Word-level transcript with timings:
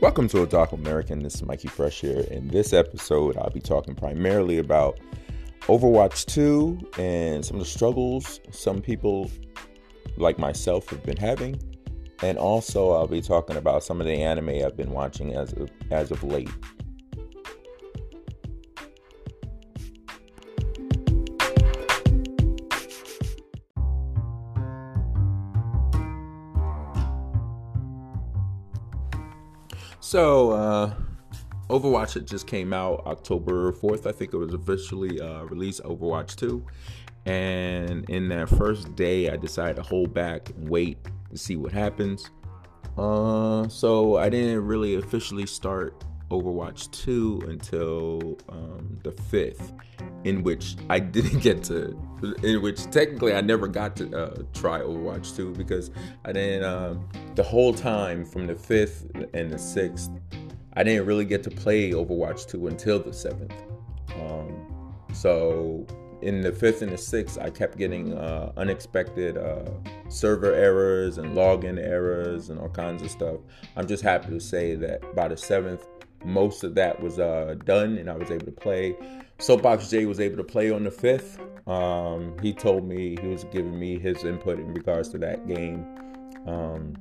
Welcome 0.00 0.28
to 0.28 0.42
A 0.42 0.46
Dark 0.46 0.72
American. 0.72 1.22
This 1.22 1.34
is 1.34 1.42
Mikey 1.42 1.68
Fresh 1.68 2.00
here. 2.00 2.20
In 2.30 2.48
this 2.48 2.72
episode, 2.72 3.36
I'll 3.36 3.50
be 3.50 3.60
talking 3.60 3.94
primarily 3.94 4.56
about 4.56 4.98
Overwatch 5.64 6.24
2 6.24 6.92
and 6.98 7.44
some 7.44 7.56
of 7.56 7.60
the 7.60 7.70
struggles 7.70 8.40
some 8.50 8.80
people 8.80 9.30
like 10.16 10.38
myself 10.38 10.88
have 10.88 11.02
been 11.02 11.18
having. 11.18 11.60
And 12.22 12.38
also, 12.38 12.92
I'll 12.92 13.08
be 13.08 13.20
talking 13.20 13.56
about 13.56 13.84
some 13.84 14.00
of 14.00 14.06
the 14.06 14.22
anime 14.22 14.64
I've 14.64 14.74
been 14.74 14.92
watching 14.92 15.34
as 15.34 15.52
of, 15.52 15.70
as 15.90 16.10
of 16.10 16.24
late. 16.24 16.48
So, 30.00 30.50
uh, 30.52 30.94
Overwatch 31.68 32.16
it 32.16 32.26
just 32.26 32.46
came 32.46 32.72
out 32.72 33.06
October 33.06 33.70
4th. 33.72 34.06
I 34.06 34.12
think 34.12 34.34
it 34.34 34.36
was 34.36 34.52
officially 34.52 35.20
uh, 35.20 35.44
released 35.44 35.82
Overwatch 35.84 36.36
2. 36.36 36.64
And 37.26 38.08
in 38.08 38.28
that 38.30 38.48
first 38.48 38.96
day, 38.96 39.30
I 39.30 39.36
decided 39.36 39.76
to 39.76 39.82
hold 39.82 40.12
back 40.12 40.50
wait 40.56 40.98
to 41.30 41.38
see 41.38 41.56
what 41.56 41.70
happens. 41.70 42.30
Uh, 42.98 43.68
so 43.68 44.16
I 44.16 44.28
didn't 44.30 44.66
really 44.66 44.96
officially 44.96 45.46
start 45.46 46.02
Overwatch 46.30 46.90
2 46.92 47.44
until 47.48 48.38
um, 48.48 48.98
the 49.02 49.10
5th, 49.10 49.72
in 50.24 50.42
which 50.42 50.76
I 50.88 50.98
didn't 51.16 51.40
get 51.40 51.62
to, 51.64 51.98
in 52.42 52.62
which 52.62 52.84
technically 52.90 53.34
I 53.34 53.40
never 53.40 53.66
got 53.66 53.96
to 53.96 54.16
uh, 54.16 54.42
try 54.54 54.80
Overwatch 54.80 55.36
2 55.36 55.54
because 55.54 55.90
I 56.24 56.32
didn't, 56.32 56.64
uh, 56.64 56.96
the 57.34 57.42
whole 57.42 57.74
time 57.74 58.24
from 58.24 58.46
the 58.46 58.54
5th 58.54 59.34
and 59.34 59.50
the 59.50 59.56
6th, 59.56 60.20
I 60.74 60.84
didn't 60.84 61.06
really 61.06 61.24
get 61.24 61.42
to 61.44 61.50
play 61.50 61.90
Overwatch 61.90 62.48
2 62.48 62.68
until 62.68 63.00
the 63.00 63.10
7th. 63.10 63.52
Um, 64.14 64.94
so 65.12 65.86
in 66.22 66.42
the 66.42 66.52
5th 66.52 66.82
and 66.82 66.92
the 66.92 66.96
6th, 66.96 67.42
I 67.42 67.50
kept 67.50 67.76
getting 67.76 68.16
uh, 68.16 68.52
unexpected 68.56 69.36
uh, 69.36 69.70
server 70.08 70.52
errors 70.54 71.18
and 71.18 71.36
login 71.36 71.78
errors 71.78 72.50
and 72.50 72.60
all 72.60 72.68
kinds 72.68 73.02
of 73.02 73.10
stuff. 73.10 73.38
I'm 73.76 73.86
just 73.86 74.02
happy 74.02 74.28
to 74.28 74.40
say 74.40 74.74
that 74.76 75.14
by 75.14 75.28
the 75.28 75.34
7th, 75.34 75.82
most 76.24 76.64
of 76.64 76.74
that 76.74 77.00
was 77.00 77.18
uh, 77.18 77.56
done 77.64 77.98
and 77.98 78.10
I 78.10 78.16
was 78.16 78.30
able 78.30 78.46
to 78.46 78.52
play. 78.52 78.96
Soapbox 79.38 79.88
J 79.90 80.06
was 80.06 80.20
able 80.20 80.36
to 80.36 80.44
play 80.44 80.70
on 80.70 80.84
the 80.84 80.90
5th. 80.90 81.38
Um, 81.68 82.36
he 82.42 82.52
told 82.52 82.84
me 82.86 83.16
he 83.20 83.26
was 83.26 83.44
giving 83.44 83.78
me 83.78 83.98
his 83.98 84.24
input 84.24 84.58
in 84.58 84.74
regards 84.74 85.08
to 85.10 85.18
that 85.18 85.46
game. 85.46 85.86
Um, 86.46 86.94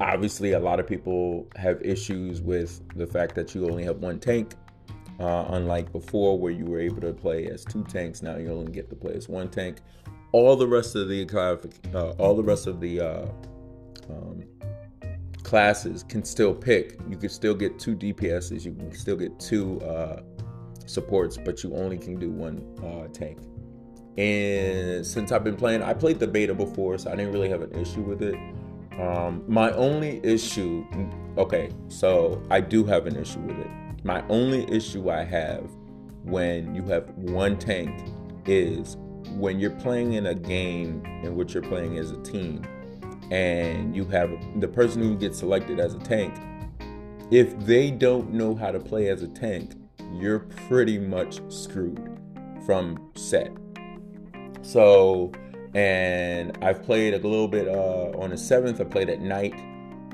obviously, 0.00 0.52
a 0.52 0.60
lot 0.60 0.80
of 0.80 0.86
people 0.86 1.48
have 1.56 1.80
issues 1.82 2.40
with 2.40 2.80
the 2.96 3.06
fact 3.06 3.34
that 3.36 3.54
you 3.54 3.68
only 3.68 3.84
have 3.84 3.98
one 3.98 4.20
tank. 4.20 4.54
Uh, 5.18 5.46
unlike 5.48 5.90
before, 5.90 6.38
where 6.38 6.52
you 6.52 6.64
were 6.64 6.78
able 6.78 7.00
to 7.00 7.12
play 7.12 7.46
as 7.48 7.64
two 7.64 7.82
tanks, 7.84 8.22
now 8.22 8.36
you 8.36 8.52
only 8.52 8.70
get 8.70 8.88
to 8.88 8.94
play 8.94 9.14
as 9.14 9.28
one 9.28 9.48
tank. 9.48 9.78
All 10.30 10.54
the 10.54 10.68
rest 10.68 10.94
of 10.94 11.08
the 11.08 11.26
uh, 11.92 12.10
all 12.22 12.36
the 12.36 12.42
rest 12.42 12.68
of 12.68 12.80
the 12.80 13.00
uh, 13.00 13.26
um, 14.10 14.44
classes 15.48 16.02
can 16.02 16.22
still 16.22 16.54
pick. 16.54 16.98
You 17.08 17.16
can 17.16 17.30
still 17.30 17.54
get 17.54 17.78
two 17.78 17.96
DPSs. 17.96 18.66
You 18.66 18.74
can 18.74 18.92
still 18.92 19.16
get 19.16 19.40
two 19.40 19.80
uh, 19.80 20.20
supports, 20.84 21.38
but 21.42 21.64
you 21.64 21.74
only 21.74 21.96
can 21.96 22.18
do 22.18 22.28
one 22.28 22.58
uh, 22.84 23.08
tank. 23.14 23.38
And 24.18 25.06
since 25.06 25.32
I've 25.32 25.44
been 25.44 25.56
playing, 25.56 25.82
I 25.82 25.94
played 25.94 26.18
the 26.18 26.26
beta 26.26 26.52
before, 26.52 26.98
so 26.98 27.10
I 27.10 27.16
didn't 27.16 27.32
really 27.32 27.48
have 27.48 27.62
an 27.62 27.74
issue 27.74 28.02
with 28.02 28.22
it. 28.22 28.34
Um, 29.00 29.42
my 29.48 29.70
only 29.72 30.20
issue, 30.22 30.84
okay, 31.38 31.70
so 31.88 32.42
I 32.50 32.60
do 32.60 32.84
have 32.84 33.06
an 33.06 33.16
issue 33.16 33.40
with 33.40 33.56
it. 33.58 33.70
My 34.04 34.22
only 34.28 34.70
issue 34.70 35.10
I 35.10 35.24
have 35.24 35.64
when 36.24 36.74
you 36.74 36.82
have 36.88 37.08
one 37.16 37.58
tank 37.58 37.98
is 38.44 38.98
when 39.30 39.58
you're 39.58 39.70
playing 39.70 40.12
in 40.12 40.26
a 40.26 40.34
game 40.34 41.02
in 41.22 41.36
which 41.36 41.54
you're 41.54 41.62
playing 41.62 41.96
as 41.96 42.10
a 42.10 42.22
team 42.22 42.62
and 43.30 43.94
you 43.94 44.04
have 44.06 44.30
the 44.60 44.68
person 44.68 45.02
who 45.02 45.16
gets 45.16 45.38
selected 45.38 45.78
as 45.80 45.94
a 45.94 45.98
tank, 45.98 46.34
if 47.30 47.58
they 47.60 47.90
don't 47.90 48.32
know 48.32 48.54
how 48.54 48.70
to 48.70 48.80
play 48.80 49.08
as 49.08 49.22
a 49.22 49.28
tank, 49.28 49.72
you're 50.14 50.40
pretty 50.68 50.98
much 50.98 51.40
screwed 51.52 52.18
from 52.64 53.10
set. 53.14 53.52
So, 54.62 55.32
and 55.74 56.56
I've 56.62 56.82
played 56.82 57.14
a 57.14 57.18
little 57.18 57.48
bit 57.48 57.68
uh, 57.68 58.18
on 58.18 58.30
the 58.30 58.38
seventh. 58.38 58.80
I 58.80 58.84
played 58.84 59.10
at 59.10 59.20
night, 59.20 59.54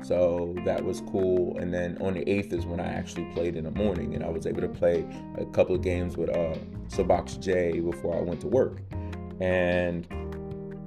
so 0.03 0.53
that 0.65 0.83
was 0.83 1.01
cool. 1.09 1.57
And 1.57 1.73
then 1.73 1.97
on 2.01 2.13
the 2.13 2.29
eighth 2.29 2.51
is 2.51 2.65
when 2.65 2.79
I 2.79 2.87
actually 2.87 3.25
played 3.33 3.55
in 3.55 3.63
the 3.63 3.71
morning, 3.71 4.13
and 4.15 4.23
I 4.23 4.29
was 4.29 4.45
able 4.45 4.61
to 4.61 4.67
play 4.67 5.05
a 5.37 5.45
couple 5.45 5.75
of 5.75 5.81
games 5.81 6.17
with 6.17 6.29
uh, 6.29 6.55
Soapbox 6.89 7.37
J 7.37 7.79
before 7.79 8.17
I 8.17 8.21
went 8.21 8.41
to 8.41 8.47
work. 8.47 8.81
And 9.39 10.07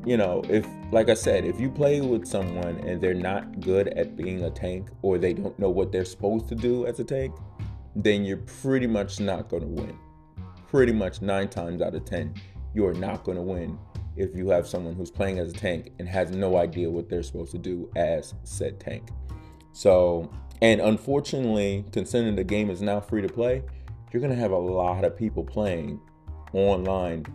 you 0.09 0.17
know, 0.17 0.43
if 0.49 0.67
like 0.91 1.11
I 1.11 1.15
said, 1.15 1.45
if 1.45 1.61
you 1.61 1.69
play 1.71 2.01
with 2.01 2.27
someone 2.27 2.77
and 2.87 2.99
they're 2.99 3.13
not 3.13 3.61
good 3.61 3.89
at 3.89 4.17
being 4.17 4.43
a 4.45 4.51
tank 4.51 4.89
or 5.03 5.19
they 5.19 5.35
don't 5.35 5.59
know 5.59 5.69
what 5.69 5.93
they're 5.93 6.07
supposed 6.07 6.49
to 6.49 6.55
do 6.55 6.87
as 6.87 6.99
a 6.99 7.05
tank, 7.05 7.35
then 7.95 8.25
you're 8.25 8.39
pretty 8.63 8.87
much 8.87 9.21
not 9.21 9.51
going 9.51 9.63
to 9.63 9.69
win. 9.69 9.99
Pretty 10.69 10.93
much 10.93 11.21
9 11.21 11.49
times 11.49 11.83
out 11.83 11.95
of 11.95 12.07
10, 12.07 12.35
you 12.75 12.87
are 12.87 12.95
not 12.95 13.23
going 13.23 13.37
to 13.37 13.43
win 13.43 13.79
if 14.17 14.35
you 14.35 14.49
have 14.49 14.67
someone 14.67 14.95
who's 14.95 15.11
playing 15.11 15.39
as 15.39 15.51
a 15.51 15.55
tank 15.55 15.93
and 15.99 16.09
has 16.09 16.31
no 16.31 16.57
idea 16.57 16.89
what 16.89 17.11
they're 17.11 17.23
supposed 17.23 17.53
to 17.53 17.59
do 17.59 17.91
as 17.95 18.33
said 18.45 18.81
tank. 18.81 19.11
So, 19.73 20.31
and 20.63 20.81
unfortunately, 20.81 21.85
considering 21.93 22.35
the 22.35 22.45
game 22.45 22.71
is 22.71 22.81
now 22.81 23.01
free 23.01 23.21
to 23.21 23.29
play, 23.29 23.63
you're 24.11 24.23
going 24.23 24.35
to 24.35 24.41
have 24.41 24.53
a 24.53 24.59
lot 24.59 25.05
of 25.05 25.17
people 25.19 25.45
playing 25.45 26.01
online 26.55 27.27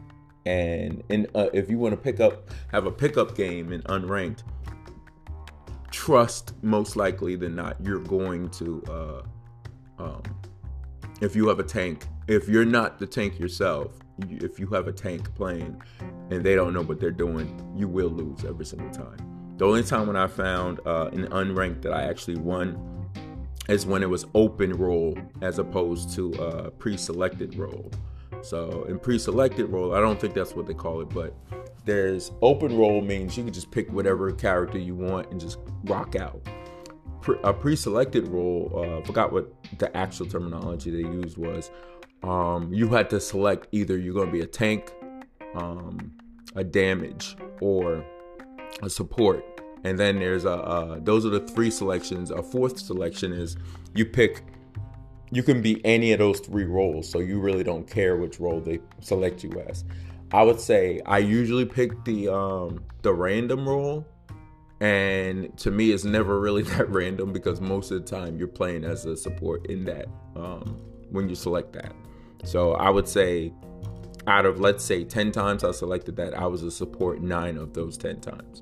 and 0.45 1.03
in 1.09 1.27
uh, 1.35 1.47
if 1.53 1.69
you 1.69 1.77
want 1.77 1.93
to 1.93 1.97
pick 1.97 2.19
up 2.19 2.49
have 2.71 2.85
a 2.85 2.91
pickup 2.91 3.35
game 3.35 3.71
in 3.71 3.81
unranked 3.83 4.43
trust 5.91 6.53
most 6.63 6.95
likely 6.95 7.35
than 7.35 7.55
not 7.55 7.77
you're 7.81 7.99
going 7.99 8.49
to 8.49 8.83
uh, 8.89 9.21
um, 10.03 10.21
if 11.21 11.35
you 11.35 11.47
have 11.47 11.59
a 11.59 11.63
tank 11.63 12.07
if 12.27 12.49
you're 12.49 12.65
not 12.65 12.99
the 12.99 13.07
tank 13.07 13.39
yourself 13.39 13.99
if 14.29 14.59
you 14.59 14.67
have 14.67 14.87
a 14.87 14.93
tank 14.93 15.33
playing 15.35 15.81
and 16.29 16.43
they 16.43 16.55
don't 16.55 16.73
know 16.73 16.81
what 16.81 16.99
they're 16.99 17.11
doing 17.11 17.73
you 17.75 17.87
will 17.87 18.09
lose 18.09 18.45
every 18.45 18.65
single 18.65 18.89
time. 18.89 19.17
The 19.57 19.65
only 19.65 19.83
time 19.83 20.07
when 20.07 20.15
i 20.15 20.27
found 20.27 20.79
uh, 20.85 21.09
an 21.13 21.27
unranked 21.27 21.83
that 21.83 21.93
i 21.93 22.03
actually 22.03 22.37
won 22.37 23.07
is 23.69 23.85
when 23.85 24.03
it 24.03 24.09
was 24.09 24.25
open 24.35 24.73
role 24.73 25.17
as 25.41 25.57
opposed 25.57 26.13
to 26.15 26.33
uh, 26.33 26.69
pre-selected 26.71 27.55
role 27.55 27.89
so 28.43 28.83
in 28.89 28.99
pre-selected 28.99 29.65
role, 29.69 29.95
I 29.95 30.01
don't 30.01 30.19
think 30.19 30.33
that's 30.33 30.53
what 30.53 30.67
they 30.67 30.73
call 30.73 31.01
it, 31.01 31.09
but 31.09 31.33
there's 31.85 32.31
open 32.41 32.77
role 32.77 33.01
means 33.01 33.37
you 33.37 33.43
can 33.43 33.53
just 33.53 33.71
pick 33.71 33.91
whatever 33.91 34.31
character 34.31 34.77
you 34.77 34.95
want 34.95 35.31
and 35.31 35.39
just 35.39 35.59
rock 35.85 36.15
out. 36.15 36.41
Pre- 37.21 37.39
a 37.43 37.53
pre-selected 37.53 38.27
role, 38.27 38.71
uh, 38.75 39.05
forgot 39.05 39.31
what 39.31 39.53
the 39.79 39.95
actual 39.95 40.25
terminology 40.25 40.91
they 40.91 41.09
used 41.09 41.37
was. 41.37 41.71
Um, 42.21 42.73
you 42.73 42.89
had 42.89 43.09
to 43.11 43.19
select 43.19 43.67
either 43.71 43.97
you're 43.97 44.13
going 44.13 44.27
to 44.27 44.31
be 44.31 44.41
a 44.41 44.45
tank, 44.45 44.93
um, 45.55 46.13
a 46.55 46.63
damage, 46.63 47.37
or 47.61 48.05
a 48.81 48.89
support. 48.89 49.43
And 49.85 49.99
then 49.99 50.19
there's 50.19 50.45
a 50.45 50.99
those 51.01 51.25
are 51.25 51.29
the 51.29 51.41
three 51.41 51.69
selections. 51.69 52.31
A 52.31 52.41
fourth 52.41 52.79
selection 52.79 53.33
is 53.33 53.57
you 53.93 54.05
pick 54.05 54.43
you 55.33 55.41
can 55.41 55.61
be 55.61 55.83
any 55.83 56.11
of 56.11 56.19
those 56.19 56.39
three 56.39 56.65
roles, 56.65 57.09
so 57.09 57.19
you 57.19 57.39
really 57.39 57.63
don't 57.63 57.89
care 57.89 58.17
which 58.17 58.39
role 58.39 58.61
they 58.61 58.79
select 59.01 59.43
you 59.43 59.51
as. 59.67 59.83
I 60.31 60.43
would 60.43 60.59
say 60.59 61.01
I 61.05 61.17
usually 61.17 61.65
pick 61.65 62.03
the 62.05 62.29
um, 62.29 62.83
the 63.01 63.13
random 63.13 63.67
role, 63.67 64.05
and 64.79 65.57
to 65.57 65.71
me, 65.71 65.91
it's 65.91 66.03
never 66.03 66.39
really 66.39 66.61
that 66.73 66.87
random 66.89 67.33
because 67.33 67.59
most 67.61 67.89
of 67.91 68.05
the 68.05 68.15
time 68.15 68.37
you're 68.37 68.47
playing 68.47 68.83
as 68.83 69.05
a 69.05 69.17
support 69.17 69.65
in 69.67 69.85
that 69.85 70.05
um, 70.35 70.79
when 71.09 71.27
you 71.27 71.35
select 71.35 71.73
that. 71.73 71.93
So 72.43 72.73
I 72.73 72.91
would 72.91 73.07
say 73.07 73.51
out 74.27 74.45
of 74.45 74.59
let's 74.59 74.83
say 74.83 75.03
10 75.03 75.31
times 75.31 75.63
I 75.63 75.71
selected 75.71 76.15
that, 76.17 76.37
I 76.37 76.45
was 76.45 76.63
a 76.63 76.71
support 76.71 77.21
nine 77.21 77.57
of 77.57 77.73
those 77.73 77.97
10 77.97 78.21
times. 78.21 78.61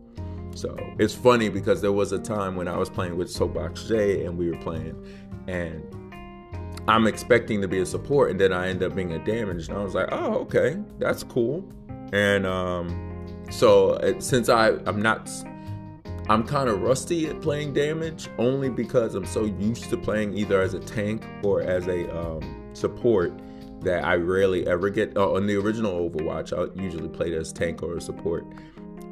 So 0.55 0.75
it's 0.99 1.13
funny 1.13 1.49
because 1.49 1.81
there 1.81 1.91
was 1.91 2.11
a 2.11 2.19
time 2.19 2.55
when 2.55 2.67
I 2.67 2.77
was 2.77 2.89
playing 2.89 3.17
with 3.17 3.29
Soapbox 3.29 3.87
J 3.87 4.25
and 4.25 4.37
we 4.37 4.49
were 4.49 4.57
playing, 4.57 4.95
and 5.47 5.83
I'm 6.87 7.07
expecting 7.07 7.61
to 7.61 7.67
be 7.67 7.79
a 7.79 7.85
support, 7.85 8.31
and 8.31 8.39
then 8.39 8.51
I 8.51 8.67
end 8.69 8.81
up 8.83 8.95
being 8.95 9.13
a 9.13 9.23
damage. 9.23 9.69
And 9.69 9.77
I 9.77 9.83
was 9.83 9.93
like, 9.93 10.09
oh, 10.11 10.35
okay, 10.39 10.77
that's 10.97 11.23
cool. 11.23 11.67
And 12.11 12.45
um, 12.45 13.25
so 13.49 13.91
uh, 13.91 14.19
since 14.19 14.49
I 14.49 14.71
I'm 14.85 15.01
not 15.01 15.29
I'm 16.29 16.43
kind 16.45 16.69
of 16.69 16.81
rusty 16.81 17.27
at 17.27 17.41
playing 17.41 17.73
damage 17.73 18.29
only 18.37 18.69
because 18.69 19.15
I'm 19.15 19.25
so 19.25 19.45
used 19.45 19.89
to 19.89 19.97
playing 19.97 20.37
either 20.37 20.61
as 20.61 20.73
a 20.73 20.79
tank 20.79 21.25
or 21.43 21.61
as 21.61 21.87
a 21.87 22.15
um, 22.17 22.69
support 22.73 23.33
that 23.81 24.03
I 24.03 24.15
rarely 24.15 24.67
ever 24.67 24.89
get. 24.89 25.17
Uh, 25.17 25.31
on 25.33 25.47
the 25.47 25.55
original 25.55 26.09
Overwatch, 26.09 26.53
I 26.53 26.81
usually 26.81 27.09
played 27.09 27.33
as 27.33 27.51
tank 27.51 27.83
or 27.83 27.99
support. 27.99 28.45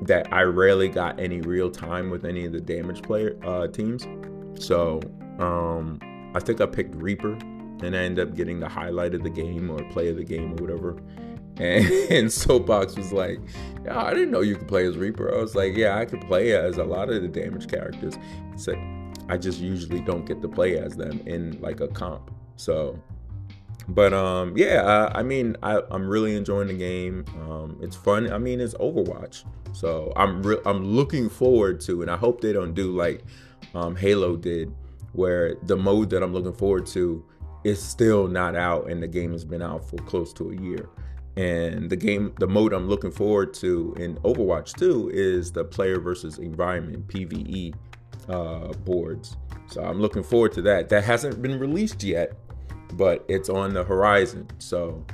That 0.03 0.31
I 0.31 0.43
rarely 0.43 0.87
got 0.87 1.19
any 1.19 1.41
real 1.41 1.69
time 1.69 2.09
with 2.09 2.23
any 2.23 2.45
of 2.45 2.53
the 2.53 2.61
damage 2.61 3.01
player 3.01 3.37
uh, 3.43 3.67
teams. 3.67 4.07
So 4.55 5.01
Um, 5.39 5.99
I 6.35 6.39
think 6.39 6.61
I 6.61 6.65
picked 6.65 6.95
Reaper, 6.95 7.37
and 7.81 7.95
I 7.95 7.99
end 7.99 8.19
up 8.19 8.35
getting 8.35 8.59
the 8.59 8.69
highlight 8.69 9.13
of 9.13 9.23
the 9.23 9.29
game 9.29 9.69
or 9.69 9.83
play 9.91 10.09
of 10.09 10.17
the 10.17 10.23
game 10.23 10.53
or 10.53 10.55
whatever. 10.55 10.97
And, 11.59 11.85
and 12.09 12.31
Soapbox 12.31 12.95
was 12.95 13.11
like, 13.11 13.37
yeah, 13.83 14.01
I 14.01 14.13
didn't 14.13 14.31
know 14.31 14.39
you 14.39 14.55
could 14.55 14.69
play 14.69 14.85
as 14.85 14.95
Reaper. 14.95 15.35
I 15.35 15.41
was 15.41 15.55
like, 15.55 15.75
yeah, 15.75 15.97
I 15.97 16.05
could 16.05 16.21
play 16.21 16.53
as 16.53 16.77
a 16.77 16.85
lot 16.85 17.09
of 17.09 17.21
the 17.21 17.27
damage 17.27 17.67
characters. 17.67 18.15
He 18.53 18.57
said, 18.57 18.77
I 19.27 19.35
just 19.35 19.59
usually 19.59 19.99
don't 19.99 20.25
get 20.25 20.41
to 20.41 20.47
play 20.47 20.77
as 20.77 20.95
them 20.95 21.21
in 21.25 21.59
like 21.59 21.81
a 21.81 21.89
comp. 21.89 22.31
So, 22.55 22.97
but 23.89 24.13
um, 24.13 24.57
yeah, 24.57 25.09
I, 25.13 25.19
I 25.19 25.23
mean, 25.23 25.57
I, 25.61 25.81
I'm 25.91 26.07
really 26.07 26.35
enjoying 26.35 26.67
the 26.67 26.73
game. 26.73 27.25
Um, 27.41 27.77
it's 27.81 27.95
fun. 27.95 28.31
I 28.31 28.37
mean, 28.37 28.61
it's 28.61 28.73
Overwatch, 28.75 29.43
so 29.73 30.13
I'm 30.15 30.41
re- 30.43 30.61
I'm 30.65 30.83
looking 30.83 31.29
forward 31.29 31.81
to, 31.81 32.01
and 32.01 32.09
I 32.09 32.17
hope 32.17 32.41
they 32.41 32.53
don't 32.53 32.73
do 32.73 32.95
like 32.95 33.23
um, 33.73 33.95
Halo 33.95 34.35
did, 34.35 34.73
where 35.13 35.55
the 35.63 35.75
mode 35.75 36.09
that 36.11 36.23
I'm 36.23 36.33
looking 36.33 36.53
forward 36.53 36.85
to 36.87 37.23
is 37.63 37.81
still 37.81 38.27
not 38.27 38.55
out, 38.55 38.89
and 38.89 39.01
the 39.01 39.07
game 39.07 39.31
has 39.31 39.43
been 39.45 39.61
out 39.61 39.87
for 39.89 39.97
close 39.97 40.33
to 40.33 40.51
a 40.51 40.55
year. 40.55 40.89
And 41.37 41.89
the 41.89 41.95
game, 41.95 42.33
the 42.39 42.47
mode 42.47 42.73
I'm 42.73 42.89
looking 42.89 43.11
forward 43.11 43.53
to 43.55 43.95
in 43.97 44.15
Overwatch 44.17 44.73
2 44.77 45.11
is 45.13 45.51
the 45.51 45.63
player 45.63 45.99
versus 45.99 46.37
environment 46.37 47.07
PVE 47.07 47.73
uh, 48.27 48.73
boards. 48.79 49.37
So 49.67 49.81
I'm 49.81 50.01
looking 50.01 50.23
forward 50.23 50.51
to 50.53 50.61
that. 50.63 50.89
That 50.89 51.03
hasn't 51.03 51.41
been 51.41 51.59
released 51.59 52.03
yet, 52.03 52.33
but 52.93 53.23
it's 53.27 53.49
on 53.49 53.73
the 53.73 53.83
horizon. 53.83 54.47
So, 54.57 55.05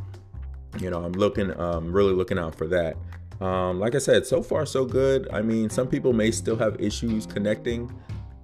you 0.80 0.89
know, 0.89 1.03
I'm 1.03 1.12
looking, 1.12 1.57
um, 1.59 1.91
really 1.91 2.13
looking 2.13 2.39
out 2.39 2.56
for 2.56 2.68
that. 2.68 2.98
Um, 3.41 3.80
like 3.80 3.95
I 3.95 4.00
said, 4.00 4.25
so 4.25 4.41
far 4.41 4.65
so 4.65 4.86
good. 4.86 5.27
I 5.31 5.41
mean, 5.41 5.69
some 5.69 5.88
people 5.88 6.13
may 6.13 6.31
still 6.31 6.56
have 6.56 6.80
issues 6.80 7.25
connecting. 7.25 7.91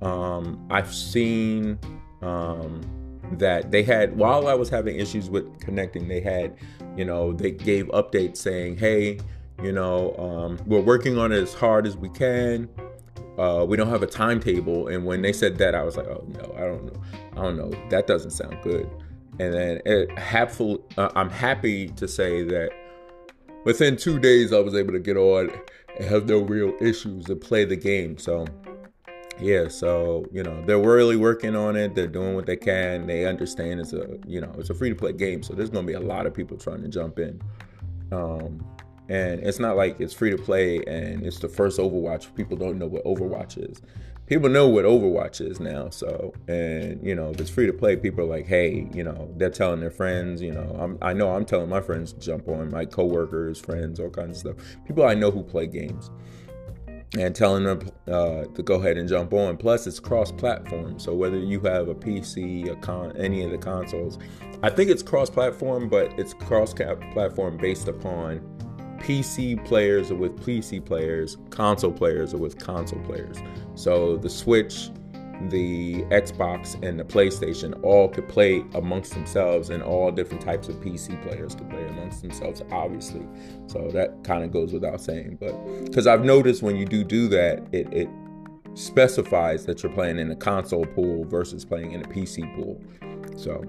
Um, 0.01 0.68
I've 0.69 0.94
seen 0.94 1.80
um, 2.21 2.81
that 3.33 3.72
they 3.72 3.83
had 3.83 4.18
while 4.18 4.48
I 4.48 4.54
was 4.54 4.69
having 4.69 4.98
issues 5.00 5.30
with 5.30 5.60
connecting, 5.60 6.07
they 6.07 6.22
had, 6.22 6.56
you 6.95 7.06
know, 7.06 7.33
they 7.33 7.51
gave 7.51 7.88
updates 7.88 8.38
saying, 8.38 8.78
"Hey, 8.78 9.19
you 9.62 9.72
know, 9.72 10.16
um, 10.18 10.60
we're 10.66 10.81
working 10.81 11.18
on 11.18 11.31
it 11.31 11.38
as 11.38 11.54
hard 11.54 11.88
as 11.88 11.98
we 11.98 12.10
can." 12.10 12.69
Uh, 13.38 13.66
we 13.68 13.78
don't 13.78 13.89
have 13.89 14.04
a 14.04 14.07
timetable. 14.07 14.88
And 14.88 15.06
when 15.06 15.22
they 15.22 15.33
said 15.33 15.57
that, 15.57 15.74
I 15.74 15.83
was 15.83 15.98
like, 15.98 16.06
oh 16.07 16.24
no, 16.28 16.54
I 16.56 16.62
don't 16.62 16.86
know, 16.86 17.01
I 17.33 17.36
don't 17.44 17.57
know. 17.57 17.89
That 17.89 18.06
doesn't 18.06 18.31
sound 18.31 18.57
good. 18.62 18.89
And 19.39 19.54
then 19.54 19.81
it, 19.86 20.18
hapful, 20.18 20.83
uh, 20.98 21.10
I'm 21.16 21.30
happy 21.30 21.88
to 21.89 22.07
say 22.07 22.44
that 22.44 22.72
within 23.63 23.95
two 23.95 24.19
days 24.19 24.54
I 24.54 24.60
was 24.60 24.75
able 24.75 24.94
to 24.94 25.00
get 25.00 25.18
on 25.18 25.50
and 25.98 26.06
have 26.07 26.28
no 26.28 26.39
real 26.39 26.74
issues 26.80 27.25
to 27.25 27.36
play 27.36 27.66
the 27.66 27.75
game. 27.75 28.18
So 28.18 28.45
yeah, 29.42 29.68
so 29.68 30.26
you 30.32 30.44
know 30.44 30.64
they're 30.66 30.80
really 30.80 31.18
working 31.18 31.56
on 31.56 31.76
it. 31.76 31.96
They're 31.96 32.08
doing 32.08 32.36
what 32.36 32.46
they 32.46 32.58
can. 32.58 33.08
They 33.08 33.26
understand 33.26 33.80
it's 33.80 33.94
a 33.94 34.20
you 34.28 34.40
know 34.40 34.54
it's 34.58 34.70
a 34.70 34.74
free 34.74 34.90
to 34.90 34.96
play 34.96 35.14
game, 35.14 35.42
so 35.42 35.54
there's 35.54 35.70
gonna 35.70 35.88
be 35.88 35.94
a 35.94 36.00
lot 36.00 36.26
of 36.26 36.34
people 36.34 36.58
trying 36.58 36.82
to 36.84 36.88
jump 36.88 37.20
in. 37.20 37.42
Um, 38.12 38.64
and 39.10 39.42
it's 39.42 39.60
not 39.60 39.76
like 39.76 40.00
it's 40.00 40.14
free 40.14 40.32
to 40.32 40.38
play 40.38 40.78
and 40.86 41.26
it's 41.26 41.40
the 41.40 41.50
first 41.50 41.80
Overwatch. 41.80 42.34
People 42.36 42.56
don't 42.56 42.80
know 42.80 42.88
what 42.88 43.04
Overwatch 43.04 43.58
is. 43.58 43.82
People 44.28 44.48
know 44.48 44.70
what 44.70 44.86
Overwatch 44.86 45.42
is 45.46 45.60
now. 45.60 45.90
So, 45.90 46.34
and 46.48 47.06
you 47.06 47.14
know, 47.14 47.32
if 47.32 47.42
it's 47.42 47.50
free 47.50 47.66
to 47.66 47.74
play, 47.74 47.98
people 47.98 48.24
are 48.24 48.28
like, 48.28 48.48
hey, 48.48 48.88
you 48.94 49.04
know, 49.04 49.30
they're 49.36 49.50
telling 49.50 49.82
their 49.82 49.92
friends. 49.92 50.42
You 50.42 50.54
know, 50.54 50.78
I'm, 50.80 50.98
I 51.02 51.12
know 51.12 51.36
I'm 51.36 51.44
telling 51.44 51.68
my 51.68 51.82
friends 51.82 52.14
to 52.14 52.20
jump 52.22 52.48
on, 52.48 52.72
my 52.72 52.86
coworkers, 52.86 53.60
friends, 53.60 54.00
all 54.00 54.10
kinds 54.10 54.46
of 54.46 54.56
stuff. 54.56 54.78
People 54.88 55.06
I 55.06 55.14
know 55.14 55.32
who 55.32 55.44
play 55.44 55.68
games 55.68 56.10
and 57.18 57.36
telling 57.36 57.66
them 57.66 57.82
uh, 58.07 58.45
to 58.45 58.63
go 58.63 58.75
ahead 58.75 58.98
and 58.98 59.07
jump 59.07 59.33
on. 59.33 59.57
Plus, 59.57 59.88
it's 59.88 60.00
cross-platform, 60.00 61.00
so 61.00 61.13
whether 61.13 61.38
you 61.38 61.59
have 61.62 61.88
a 61.88 61.95
PC, 61.95 62.71
a 62.71 62.75
con, 62.77 63.15
any 63.18 63.44
of 63.44 63.51
the 63.51 63.57
consoles, 63.57 64.18
I 64.63 64.69
think 64.69 64.89
it's 64.89 65.03
cross-platform, 65.03 65.89
but 65.89 66.12
it's 66.19 66.33
cross-platform 66.33 67.57
based 67.57 67.88
upon 67.88 68.39
PC 69.00 69.63
players 69.65 70.12
are 70.12 70.15
with 70.15 70.38
PC 70.38 70.83
players, 70.83 71.38
console 71.50 71.92
players 71.92 72.33
are 72.33 72.38
with 72.38 72.59
console 72.59 73.00
players. 73.01 73.38
So 73.74 74.18
the 74.18 74.30
Switch, 74.30 74.92
the 75.50 76.04
Xbox, 76.04 76.82
and 76.84 77.00
the 77.00 77.04
PlayStation 77.04 77.82
all 77.84 78.08
could 78.08 78.28
play 78.28 78.64
amongst 78.74 79.14
themselves, 79.14 79.70
and 79.70 79.82
all 79.82 80.12
different 80.12 80.42
types 80.42 80.68
of 80.68 80.76
PC 80.76 81.22
players 81.24 81.56
could 81.56 81.70
play 81.70 81.86
amongst 81.88 82.22
themselves, 82.22 82.62
obviously. 82.72 83.26
So 83.68 83.90
that 83.92 84.24
kind 84.24 84.44
of 84.44 84.52
goes 84.52 84.74
without 84.74 85.02
saying. 85.02 85.38
But 85.40 85.54
because 85.86 86.08
I've 86.08 86.24
noticed 86.24 86.62
when 86.62 86.76
you 86.76 86.86
do 86.86 87.04
do 87.04 87.28
that, 87.30 87.68
it, 87.72 87.92
it 87.94 88.10
specifies 88.74 89.66
that 89.66 89.84
you're 89.84 89.92
playing 89.92 90.20
in 90.20 90.32
a 90.32 90.36
console 90.36 90.86
pool 90.86 91.26
versus 91.26 91.66
playing 91.66 91.92
in 91.92 92.02
a 92.02 92.08
PC 92.08 92.56
pool. 92.56 92.82
So 93.36 93.64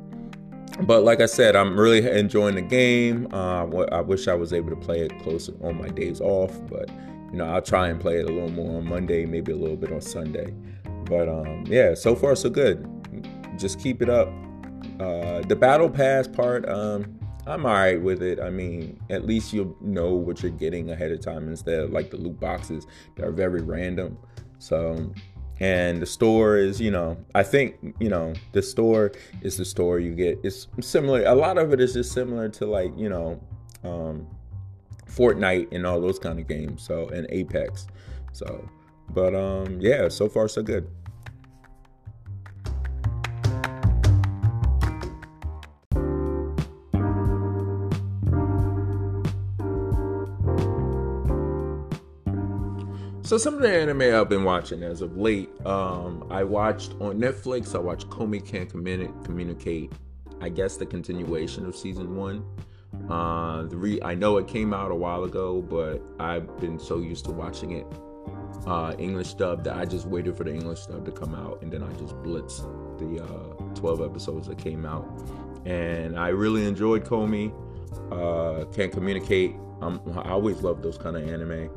but 0.80 1.04
like 1.04 1.20
I 1.20 1.26
said, 1.26 1.54
I'm 1.54 1.78
really 1.78 2.08
enjoying 2.10 2.54
the 2.54 2.62
game. 2.62 3.28
Uh, 3.32 3.66
I 3.92 4.00
wish 4.00 4.26
I 4.26 4.34
was 4.34 4.52
able 4.52 4.70
to 4.70 4.76
play 4.76 5.00
it 5.00 5.16
closer 5.20 5.52
on 5.62 5.78
my 5.78 5.88
days 5.88 6.20
off, 6.20 6.58
but 6.68 6.88
you 7.30 7.38
know, 7.38 7.46
I'll 7.46 7.62
try 7.62 7.88
and 7.88 8.00
play 8.00 8.18
it 8.18 8.28
a 8.28 8.32
little 8.32 8.50
more 8.50 8.78
on 8.78 8.88
Monday, 8.88 9.24
maybe 9.26 9.52
a 9.52 9.56
little 9.56 9.76
bit 9.76 9.92
on 9.92 10.00
Sunday. 10.00 10.54
But 11.04 11.28
um, 11.28 11.64
yeah, 11.66 11.94
so 11.94 12.14
far 12.14 12.34
so 12.36 12.50
good. 12.50 12.86
Just 13.58 13.80
keep 13.80 14.02
it 14.02 14.08
up. 14.08 14.28
Uh, 14.98 15.40
the 15.42 15.56
battle 15.56 15.90
pass 15.90 16.28
part, 16.28 16.68
um, 16.68 17.18
I'm 17.46 17.64
alright 17.64 18.00
with 18.00 18.22
it. 18.22 18.40
I 18.40 18.50
mean, 18.50 19.00
at 19.10 19.26
least 19.26 19.52
you'll 19.52 19.76
know 19.80 20.14
what 20.14 20.42
you're 20.42 20.52
getting 20.52 20.90
ahead 20.90 21.10
of 21.10 21.20
time 21.20 21.48
instead 21.48 21.80
of 21.80 21.90
like 21.90 22.10
the 22.10 22.16
loot 22.16 22.38
boxes 22.38 22.86
that 23.16 23.26
are 23.26 23.32
very 23.32 23.62
random. 23.62 24.16
So 24.58 25.12
and 25.60 26.02
the 26.02 26.06
store 26.06 26.56
is 26.56 26.80
you 26.80 26.90
know 26.90 27.16
i 27.34 27.42
think 27.42 27.76
you 28.00 28.08
know 28.08 28.32
the 28.50 28.60
store 28.60 29.12
is 29.42 29.56
the 29.56 29.64
store 29.64 30.00
you 30.00 30.12
get 30.14 30.38
it's 30.42 30.66
similar 30.80 31.24
a 31.24 31.34
lot 31.34 31.56
of 31.56 31.72
it 31.72 31.80
is 31.80 31.92
just 31.92 32.12
similar 32.12 32.48
to 32.48 32.66
like 32.66 32.90
you 32.96 33.08
know 33.08 33.40
um 33.84 34.26
fortnite 35.08 35.68
and 35.72 35.86
all 35.86 36.00
those 36.00 36.18
kind 36.18 36.40
of 36.40 36.48
games 36.48 36.82
so 36.82 37.08
and 37.10 37.26
apex 37.30 37.86
so 38.32 38.68
but 39.10 39.34
um 39.34 39.80
yeah 39.80 40.08
so 40.08 40.28
far 40.28 40.48
so 40.48 40.62
good 40.62 40.88
So 53.32 53.38
some 53.38 53.54
of 53.54 53.62
the 53.62 53.74
anime 53.74 54.14
I've 54.14 54.28
been 54.28 54.44
watching 54.44 54.82
as 54.82 55.00
of 55.00 55.16
late, 55.16 55.48
um, 55.64 56.26
I 56.28 56.44
watched 56.44 56.92
on 57.00 57.18
Netflix. 57.18 57.74
I 57.74 57.78
watched 57.78 58.10
Komi 58.10 58.44
Can't 58.44 58.68
Communicate. 58.68 59.90
I 60.42 60.50
guess 60.50 60.76
the 60.76 60.84
continuation 60.84 61.64
of 61.64 61.74
season 61.74 62.14
one. 62.14 62.44
Uh, 63.08 63.62
the 63.62 63.76
re- 63.78 64.02
I 64.02 64.14
know 64.14 64.36
it 64.36 64.48
came 64.48 64.74
out 64.74 64.90
a 64.90 64.94
while 64.94 65.24
ago, 65.24 65.62
but 65.62 66.02
I've 66.20 66.60
been 66.60 66.78
so 66.78 66.98
used 66.98 67.24
to 67.24 67.30
watching 67.30 67.70
it 67.70 67.86
uh, 68.66 68.94
English 68.98 69.34
dub 69.34 69.64
that 69.64 69.76
I 69.76 69.84
just 69.84 70.06
waited 70.06 70.36
for 70.36 70.44
the 70.44 70.54
English 70.54 70.86
dub 70.86 71.04
to 71.04 71.12
come 71.12 71.34
out, 71.34 71.62
and 71.62 71.72
then 71.72 71.82
I 71.82 71.92
just 71.94 72.14
blitzed 72.16 72.62
the 72.98 73.22
uh, 73.22 73.74
12 73.74 74.02
episodes 74.02 74.48
that 74.48 74.58
came 74.58 74.86
out. 74.86 75.06
And 75.64 76.18
I 76.18 76.28
really 76.28 76.66
enjoyed 76.66 77.04
Komi. 77.04 77.52
Uh, 78.10 78.64
Can't 78.66 78.92
Communicate. 78.92 79.54
I'm, 79.80 80.00
I 80.18 80.30
always 80.30 80.62
love 80.62 80.82
those 80.82 80.98
kind 80.98 81.16
of 81.16 81.28
anime 81.28 81.70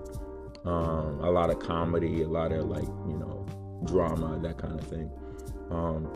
um, 0.65 1.19
a 1.21 1.29
lot 1.29 1.49
of 1.49 1.59
comedy, 1.59 2.23
a 2.23 2.27
lot 2.27 2.51
of 2.51 2.65
like 2.65 2.87
you 3.07 3.17
know 3.17 3.45
drama, 3.85 4.39
that 4.39 4.57
kind 4.57 4.79
of 4.79 4.87
thing. 4.87 5.09
Um, 5.69 6.11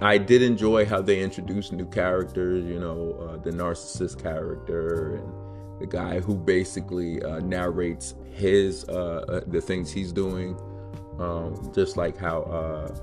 I 0.00 0.18
did 0.18 0.42
enjoy 0.42 0.86
how 0.86 1.00
they 1.00 1.20
introduced 1.20 1.72
new 1.72 1.86
characters, 1.86 2.64
you 2.64 2.80
know, 2.80 3.12
uh, 3.20 3.36
the 3.36 3.50
narcissist 3.50 4.20
character 4.20 5.16
and 5.16 5.32
the 5.80 5.86
guy 5.86 6.20
who 6.20 6.36
basically 6.36 7.22
uh, 7.22 7.40
narrates 7.40 8.14
his 8.32 8.84
uh, 8.88 9.24
uh 9.28 9.40
the 9.46 9.60
things 9.60 9.90
he's 9.90 10.12
doing, 10.12 10.58
um, 11.18 11.70
just 11.74 11.96
like 11.96 12.16
how 12.16 12.42
uh, 12.42 12.94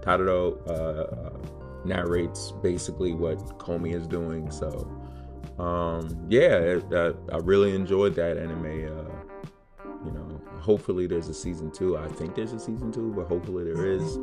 Tadano 0.00 0.58
uh, 0.68 1.38
narrates 1.84 2.52
basically 2.62 3.14
what 3.14 3.38
Komi 3.58 3.94
is 3.94 4.06
doing. 4.06 4.50
So, 4.50 4.68
um, 5.58 6.26
yeah, 6.28 6.80
I, 6.92 7.12
I 7.32 7.38
really 7.38 7.74
enjoyed 7.74 8.14
that 8.16 8.36
anime 8.36 8.88
you 10.04 10.12
know, 10.12 10.40
hopefully 10.60 11.06
there's 11.06 11.28
a 11.28 11.34
season 11.34 11.70
two. 11.70 11.96
I 11.96 12.08
think 12.08 12.34
there's 12.34 12.52
a 12.52 12.58
season 12.58 12.92
two, 12.92 13.12
but 13.12 13.26
hopefully 13.26 13.64
there 13.64 13.86
is. 13.86 14.18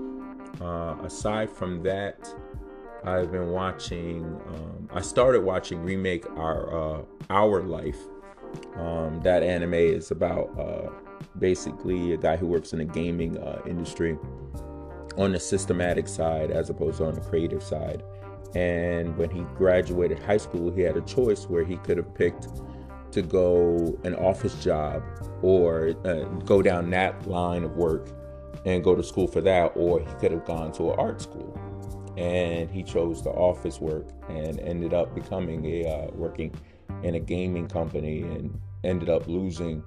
Uh, 0.60 0.96
aside 1.04 1.50
from 1.50 1.82
that, 1.84 2.34
I've 3.04 3.32
been 3.32 3.50
watching. 3.50 4.24
Um, 4.48 4.90
I 4.94 5.02
started 5.02 5.42
watching 5.42 5.82
remake 5.82 6.26
our 6.38 7.00
uh, 7.00 7.02
our 7.30 7.64
life. 7.64 7.98
Um, 8.76 9.22
that 9.24 9.44
anime 9.44 9.74
is 9.74 10.12
about 10.12 10.50
uh, 10.60 10.90
basically 11.40 12.14
a 12.14 12.18
guy 12.18 12.38
who 12.38 12.48
works 12.48 12.74
in 12.74 12.80
the 12.80 12.86
gaming 12.86 13.38
uh, 13.38 13.62
industry 13.66 14.18
on 15.18 15.32
the 15.32 15.40
systematic 15.40 16.08
side 16.08 16.52
as 16.52 16.70
opposed 16.70 16.98
to 16.98 17.06
on 17.06 17.16
the 17.16 17.22
creative 17.22 17.64
side. 17.64 18.04
And 18.56 19.18
when 19.18 19.30
he 19.30 19.42
graduated 19.56 20.20
high 20.20 20.38
school, 20.38 20.72
he 20.72 20.82
had 20.82 20.98
a 20.98 21.02
choice 21.02 21.46
where 21.46 21.64
he 21.64 21.78
could 21.78 21.98
have 21.98 22.14
picked 22.14 22.48
to 23.14 23.22
go 23.22 23.98
an 24.04 24.16
office 24.16 24.62
job 24.64 25.02
or 25.42 25.94
uh, 26.06 26.24
go 26.46 26.62
down 26.62 26.90
that 26.92 27.28
line 27.28 27.64
of 27.64 27.76
work 27.78 28.10
and 28.66 28.84
go 28.84 28.96
to 28.96 29.04
school 29.04 29.28
for 29.28 29.42
that, 29.42 29.72
or 29.76 30.00
he 30.00 30.06
could 30.20 30.32
have 30.32 30.46
gone 30.46 30.72
to 30.74 30.92
an 30.92 31.00
art 31.00 31.22
school. 31.22 31.58
And 32.18 32.70
he 32.70 32.84
chose 32.84 33.24
the 33.24 33.30
office 33.30 33.80
work 33.80 34.08
and 34.30 34.60
ended 34.60 34.94
up 34.94 35.16
becoming 35.16 35.66
a 35.66 35.86
uh, 35.86 36.12
working 36.14 36.54
in 37.04 37.16
a 37.16 37.20
gaming 37.20 37.68
company 37.68 38.22
and 38.22 38.60
ended 38.84 39.10
up 39.10 39.28
losing, 39.28 39.84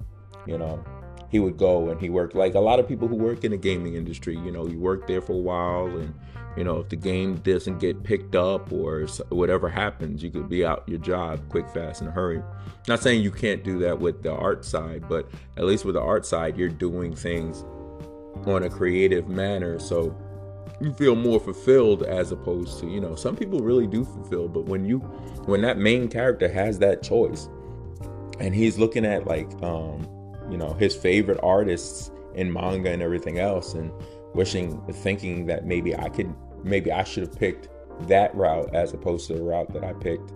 you 0.47 0.59
know, 0.59 0.83
he 1.35 1.41
would 1.41 1.57
go 1.57 1.91
and 1.91 2.01
he 2.01 2.09
worked 2.11 2.37
like 2.37 2.55
a 2.55 2.61
lot 2.61 2.79
of 2.79 2.87
people 2.87 3.09
who 3.09 3.17
work 3.17 3.43
in 3.43 3.51
the 3.51 3.57
gaming 3.57 3.95
industry. 3.95 4.37
You 4.37 4.53
know, 4.53 4.69
you 4.69 4.79
work 4.79 5.09
there 5.09 5.21
for 5.21 5.33
a 5.33 5.37
while, 5.37 5.87
and 5.87 6.15
you 6.57 6.63
know 6.63 6.79
if 6.79 6.89
the 6.89 6.97
game 6.97 7.37
doesn't 7.39 7.79
get 7.79 8.05
picked 8.05 8.37
up 8.37 8.71
or 8.71 9.07
whatever 9.31 9.69
happens, 9.69 10.23
you 10.23 10.31
could 10.31 10.49
be 10.49 10.65
out 10.65 10.89
your 10.89 11.01
job 11.01 11.41
quick, 11.49 11.69
fast, 11.71 12.03
in 12.03 12.07
a 12.09 12.11
hurry. 12.13 12.41
Not 12.87 13.01
saying 13.01 13.23
you 13.23 13.33
can't 13.33 13.65
do 13.65 13.81
that 13.81 13.99
with 13.99 14.23
the 14.23 14.33
art 14.33 14.65
side, 14.65 15.09
but 15.09 15.29
at 15.57 15.65
least 15.65 15.85
with 15.85 15.97
the 15.97 16.01
art 16.01 16.25
side, 16.25 16.57
you're 16.57 16.69
doing 16.69 17.17
things 17.17 17.65
on 18.47 18.63
a 18.63 18.71
creative 18.71 19.29
manner, 19.29 19.81
so 19.81 20.17
you 20.81 20.93
feel 20.93 21.15
more 21.15 21.41
fulfilled 21.41 22.03
as 22.03 22.33
opposed 22.33 22.81
to 22.81 22.87
you 22.87 23.01
know 23.01 23.15
some 23.15 23.37
people 23.37 23.61
really 23.61 23.87
do 23.87 24.05
fulfill 24.05 24.49
but 24.49 24.65
when 24.65 24.85
you 24.85 24.99
when 25.47 25.61
that 25.63 25.79
main 25.79 26.09
character 26.09 26.49
has 26.49 26.79
that 26.79 27.03
choice 27.03 27.49
and 28.41 28.55
he's 28.55 28.79
looking 28.79 29.05
at 29.05 29.27
like 29.27 29.51
um 29.63 30.07
you 30.51 30.57
know 30.57 30.73
his 30.75 30.95
favorite 30.95 31.39
artists 31.43 32.11
in 32.35 32.53
manga 32.53 32.91
and 32.91 33.03
everything 33.03 33.39
else 33.39 33.75
and 33.75 33.91
wishing 34.35 34.81
thinking 34.93 35.47
that 35.47 35.65
maybe 35.65 35.97
I 35.97 36.09
could 36.09 36.35
maybe 36.65 36.91
I 36.91 37.05
should 37.05 37.23
have 37.23 37.37
picked 37.37 37.69
that 38.09 38.35
route 38.35 38.75
as 38.75 38.93
opposed 38.93 39.29
to 39.29 39.35
the 39.35 39.43
route 39.43 39.73
that 39.73 39.85
I 39.85 39.93
picked 39.93 40.33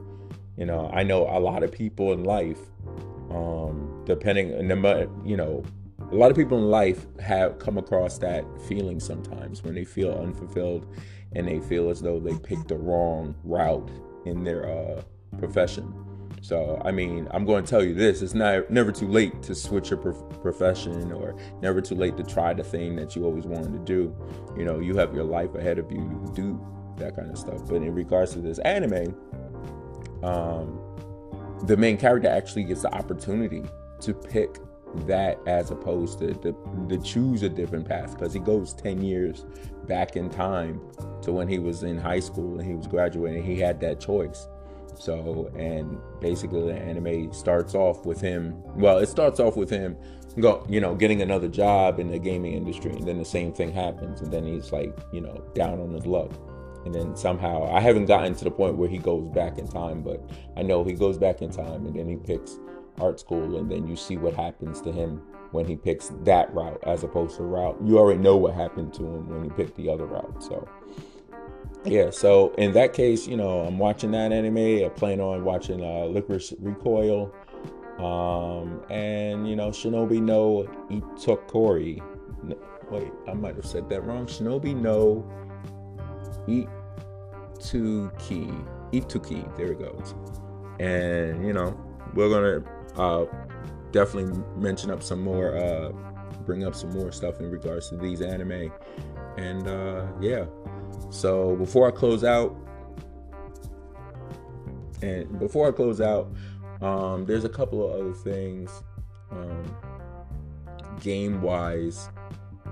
you 0.57 0.67
know 0.67 0.91
I 0.93 1.03
know 1.03 1.25
a 1.25 1.41
lot 1.41 1.63
of 1.63 1.73
people 1.73 2.13
in 2.13 2.25
life 2.25 2.61
um 3.31 4.03
depending 4.07 4.51
you 5.25 5.37
know 5.37 5.65
a 6.11 6.15
lot 6.15 6.31
of 6.31 6.37
people 6.37 6.59
in 6.59 6.71
life 6.71 7.07
have 7.21 7.59
come 7.59 7.79
across 7.79 8.19
that 8.19 8.45
feeling 8.67 8.99
sometimes 9.01 9.63
when 9.63 9.75
they 9.75 9.85
feel 9.85 10.13
unfulfilled 10.13 10.87
and 11.35 11.47
they 11.47 11.61
feel 11.61 11.91
as 11.91 12.01
though 12.01 12.19
they 12.19 12.37
picked 12.39 12.69
the 12.69 12.77
wrong 12.77 13.35
route 13.45 13.91
in 14.25 14.45
their 14.45 14.69
uh, 14.69 15.03
profession 15.39 15.93
so, 16.41 16.81
I 16.85 16.93
mean, 16.93 17.29
I'm 17.33 17.45
going 17.45 17.65
to 17.65 17.69
tell 17.69 17.83
you 17.83 17.95
this: 17.95 18.23
it's 18.23 18.35
not 18.35 18.71
never 18.71 18.93
too 18.93 19.09
late 19.09 19.43
to 19.43 19.55
switch 19.55 19.91
your 19.91 19.99
prof- 19.99 20.41
profession, 20.41 21.13
or 21.13 21.37
never 21.61 21.81
too 21.81 21.95
late 21.95 22.17
to 22.17 22.23
try 22.23 22.55
the 22.55 22.65
thing 22.65 22.97
that 22.97 23.17
you 23.17 23.25
always 23.25 23.45
wanted 23.45 23.73
to 23.73 23.79
do. 23.81 24.15
You 24.57 24.65
know, 24.65 24.79
you 24.79 24.97
have 24.97 25.15
your 25.15 25.25
life 25.25 25.55
ahead 25.55 25.79
of 25.79 25.91
you. 25.91 25.99
You 25.99 26.33
do 26.35 26.61
that 26.99 27.17
kind 27.17 27.31
of 27.31 27.39
stuff. 27.39 27.67
But 27.67 27.77
in 27.77 27.95
regards 27.95 28.33
to 28.33 28.41
this 28.41 28.59
anime, 28.61 29.15
um, 30.23 30.81
the 31.65 31.77
main 31.77 31.97
character 31.97 32.29
actually 32.29 32.65
gets 32.65 32.83
the 32.83 32.95
opportunity 32.95 33.65
to 34.01 34.15
pick 34.15 34.59
that 35.07 35.39
as 35.47 35.71
opposed 35.71 36.19
to 36.19 36.35
to 36.35 36.99
choose 37.03 37.43
a 37.43 37.49
different 37.49 37.87
path 37.87 38.13
because 38.17 38.33
he 38.33 38.41
goes 38.41 38.73
10 38.75 39.03
years 39.03 39.45
back 39.87 40.17
in 40.17 40.31
time 40.31 40.81
to 41.23 41.33
when 41.33 41.49
he 41.49 41.59
was 41.59 41.83
in 41.83 41.99
high 41.99 42.21
school 42.21 42.59
and 42.59 42.69
he 42.69 42.75
was 42.75 42.87
graduating 42.87 43.43
he 43.43 43.59
had 43.59 43.81
that 43.81 44.01
choice 44.01 44.49
so, 45.01 45.51
and 45.57 45.99
basically 46.21 46.63
the 46.73 46.75
anime 46.75 47.33
starts 47.33 47.75
off 47.75 48.05
with 48.05 48.21
him. 48.21 48.61
Well, 48.75 48.99
it 48.99 49.09
starts 49.09 49.41
off 49.41 49.57
with 49.57 49.71
him, 49.71 49.97
go, 50.41 50.67
you 50.69 50.81
know, 50.81 50.95
getting 50.95 51.23
another 51.23 51.49
job 51.49 52.01
in 52.01 52.11
the 52.11 52.19
gaming 52.19 52.55
industry, 52.55 52.93
and 52.93 53.07
then 53.07 53.19
the 53.19 53.25
same 53.25 53.53
thing 53.53 53.73
happens, 53.73 54.21
and 54.21 54.33
then 54.33 54.45
he's 54.45 54.73
like, 54.73 54.97
you 55.13 55.21
know, 55.21 55.45
down 55.55 55.81
on 55.81 55.93
his 55.93 56.07
luck. 56.07 56.33
And 56.85 56.95
then 56.95 57.17
somehow, 57.17 57.71
I 57.73 57.81
haven't 57.81 58.07
gotten 58.07 58.35
to 58.35 58.45
the 58.45 58.51
point 58.51 58.77
where 58.77 58.89
he 58.89 58.99
goes 58.99 59.29
back 59.29 59.59
in 59.59 59.69
time, 59.69 60.03
but 60.03 60.23
I 60.57 60.63
know 60.63 60.85
he 60.85 60.93
goes 60.93 61.19
back 61.19 61.43
in 61.43 61.51
time, 61.51 61.87
and 61.87 61.95
then 61.95 62.09
he 62.09 62.17
picks 62.17 62.59
art 63.01 63.21
school, 63.21 63.57
and 63.57 63.71
then 63.71 63.87
you 63.87 63.97
see 63.97 64.17
what 64.17 64.35
happens 64.35 64.81
to 64.83 64.93
him 64.93 65.23
when 65.53 65.67
he 65.67 65.77
picks 65.77 66.13
that 66.25 66.53
route 66.53 66.81
as 66.85 67.05
opposed 67.05 67.37
to 67.37 67.43
route. 67.43 67.79
You 67.85 67.99
already 67.99 68.21
know 68.21 68.37
what 68.37 68.55
happened 68.55 68.93
to 68.95 69.05
him 69.05 69.29
when 69.29 69.45
he 69.45 69.51
picked 69.51 69.77
the 69.77 69.89
other 69.89 70.07
route. 70.07 70.43
So 70.43 70.69
yeah, 71.85 72.11
so 72.11 72.53
in 72.59 72.73
that 72.73 72.93
case, 72.93 73.27
you 73.27 73.37
know, 73.37 73.61
I'm 73.61 73.79
watching 73.79 74.11
that 74.11 74.33
anime. 74.33 74.85
I 74.85 74.89
plan 74.89 75.21
on 75.21 75.45
watching 75.45 75.81
uh, 75.81 76.09
Lycoris 76.09 76.55
Recoil, 76.59 77.33
um, 77.99 78.83
and 78.91 79.49
you 79.49 79.57
know, 79.57 79.71
Shinobi 79.71 80.21
no 80.21 80.69
Itokori. 80.91 82.03
No, 82.43 82.57
wait, 82.91 83.11
I 83.27 83.35
might 83.35 83.57
have 83.57 83.67
said 83.67 83.89
that 83.91 84.05
wrong. 84.05 84.27
Shinobi 84.27 84.75
no 84.75 85.25
Ittoki. 86.47 86.77
Ittoki. 88.93 89.57
There 89.57 89.73
it 89.73 89.79
goes. 89.79 90.15
And 90.81 91.47
you 91.47 91.53
know, 91.53 91.79
we're 92.15 92.29
gonna 92.29 92.65
uh, 92.99 93.27
definitely 93.93 94.43
mention 94.57 94.91
up 94.91 95.03
some 95.03 95.23
more, 95.23 95.57
uh, 95.57 95.93
bring 96.45 96.65
up 96.65 96.75
some 96.75 96.91
more 96.91 97.13
stuff 97.13 97.41
in 97.41 97.51
regards 97.51 97.89
to 97.91 97.97
these 97.97 98.21
anime, 98.21 98.73
and 99.37 99.67
uh, 99.67 100.07
yeah. 100.21 100.47
So 101.11 101.57
before 101.57 101.89
I 101.89 101.91
close 101.91 102.25
out, 102.25 102.57
and 105.03 105.39
before 105.39 105.69
I 105.69 105.73
close 105.73 106.01
out, 106.01 106.33
um, 106.83 107.25
there's 107.25 107.45
a 107.45 107.49
couple 107.49 107.85
of 107.87 108.01
other 108.01 108.13
things 108.13 108.83
um, 109.31 109.77
game 111.01 111.41
wise 111.43 112.09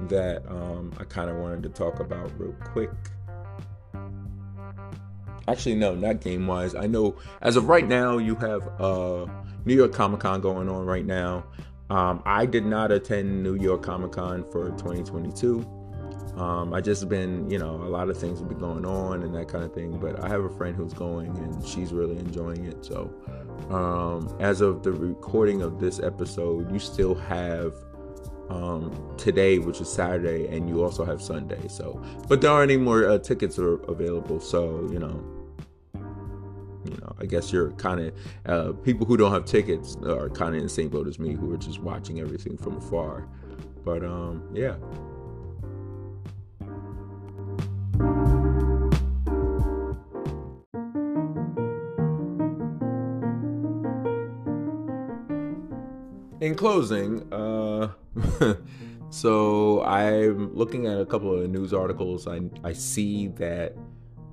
that 0.09 0.47
um, 0.49 0.93
I 0.99 1.05
kind 1.05 1.31
of 1.31 1.37
wanted 1.37 1.63
to 1.65 1.69
talk 1.69 2.01
about 2.01 2.31
real 2.39 2.55
quick. 2.73 2.91
Actually, 5.49 5.77
no, 5.77 5.95
not 5.95 6.21
game 6.21 6.47
wise. 6.47 6.75
I 6.75 6.87
know 6.87 7.17
as 7.41 7.57
of 7.57 7.69
right 7.69 7.87
now, 7.87 8.19
you 8.19 8.35
have 8.37 8.69
uh, 8.81 9.27
New 9.65 9.75
York 9.75 9.93
Comic 9.93 10.21
Con 10.21 10.41
going 10.41 10.69
on 10.69 10.87
right 10.87 11.07
now. 11.07 11.45
Um, 11.89 12.23
I 12.27 12.47
did 12.47 12.67
not 12.67 12.91
attend 12.91 13.43
New 13.43 13.55
York 13.55 13.83
Comic 13.83 14.13
Con 14.13 14.45
for 14.51 14.71
2022. 14.71 15.65
Um, 16.37 16.75
I 16.75 16.81
just 16.81 17.09
been, 17.09 17.49
you 17.49 17.59
know, 17.59 17.77
a 17.77 17.89
lot 17.89 18.11
of 18.11 18.19
things 18.19 18.41
have 18.41 18.49
been 18.49 18.59
going 18.59 18.85
on 18.85 19.23
and 19.23 19.35
that 19.35 19.49
kind 19.49 19.65
of 19.65 19.73
thing. 19.73 19.99
But 19.99 20.23
I 20.23 20.29
have 20.29 20.45
a 20.45 20.51
friend 20.51 20.77
who's 20.77 20.93
going 20.93 21.29
and 21.39 21.67
she's 21.67 21.93
really 21.93 22.19
enjoying 22.19 22.67
it. 22.67 22.85
So, 22.85 23.13
um, 23.71 24.37
as 24.41 24.61
of 24.61 24.83
the 24.83 24.93
recording 24.93 25.63
of 25.63 25.81
this 25.81 25.99
episode, 26.01 26.71
you 26.71 26.79
still 26.79 27.15
have 27.15 27.73
um, 28.51 29.15
today, 29.17 29.59
which 29.59 29.81
is 29.81 29.91
Saturday, 29.91 30.47
and 30.55 30.69
you 30.69 30.85
also 30.85 31.05
have 31.05 31.23
Sunday. 31.23 31.69
So, 31.69 32.03
but 32.29 32.41
there 32.41 32.51
aren't 32.51 32.71
any 32.71 32.81
more 32.81 33.09
uh, 33.09 33.19
tickets 33.19 33.59
are 33.59 33.77
available. 33.85 34.41
So, 34.41 34.89
you 34.93 34.99
know, 34.99 35.25
you 36.89 36.99
know, 36.99 37.15
I 37.19 37.27
guess 37.27 37.53
you're 37.53 37.73
kind 37.73 38.01
of 38.01 38.15
uh, 38.47 38.73
people 38.83 39.07
who 39.07 39.17
don't 39.17 39.33
have 39.33 39.45
tickets 39.45 39.97
are 40.07 40.29
kind 40.31 40.51
of 40.51 40.57
in 40.57 40.63
the 40.65 40.69
same 40.69 40.89
boat 40.89 41.07
as 41.07 41.19
me, 41.19 41.33
who 41.33 41.53
are 41.53 41.59
just 41.59 41.81
watching 41.81 42.21
everything 42.21 42.57
from 42.57 42.77
afar. 42.77 43.27
But 43.85 44.05
um, 44.05 44.49
yeah. 44.53 44.77
in 56.41 56.55
closing, 56.55 57.33
uh, 57.33 57.91
so 59.11 59.83
I'm 59.83 60.55
looking 60.55 60.87
at 60.87 61.01
a 61.01 61.07
couple 61.07 61.35
of 61.35 61.49
news 61.51 61.73
articles. 61.73 62.27
I 62.27 62.41
I 62.63 62.73
see 62.73 63.29
that 63.29 63.75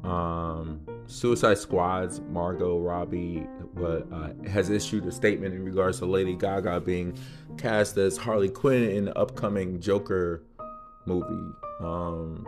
um, 0.04 0.82
Suicide 1.08 1.58
Squad's 1.58 2.22
Margot 2.22 2.80
Robbie 2.80 3.48
uh, 3.82 4.30
has 4.48 4.70
issued 4.70 5.06
a 5.06 5.12
statement 5.12 5.54
in 5.54 5.64
regards 5.64 6.00
to 6.00 6.06
Lady 6.06 6.36
Gaga 6.36 6.82
being 6.82 7.18
cast 7.58 7.98
as 7.98 8.18
Harley 8.18 8.50
Quinn 8.50 8.90
in 8.90 9.06
the 9.06 9.18
upcoming 9.18 9.80
Joker 9.80 10.44
movie. 11.06 11.54
Um, 11.80 12.48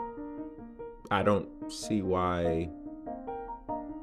I 1.11 1.23
don't 1.23 1.47
see 1.71 2.01
why 2.01 2.69